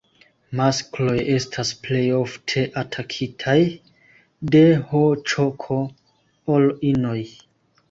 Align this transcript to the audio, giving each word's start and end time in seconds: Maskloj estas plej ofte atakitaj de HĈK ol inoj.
Maskloj 0.59 1.17
estas 1.33 1.71
plej 1.87 1.99
ofte 2.21 2.63
atakitaj 2.83 3.55
de 4.57 4.65
HĈK 4.95 5.71
ol 6.57 6.69
inoj. 6.97 7.19